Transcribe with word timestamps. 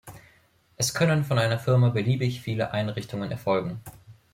Es 0.77 0.95
können 0.95 1.23
von 1.25 1.37
einer 1.37 1.59
Firma 1.59 1.89
beliebig 1.89 2.41
viele 2.41 2.71
Einreichungen 2.71 3.29
erfolgen. 3.29 3.81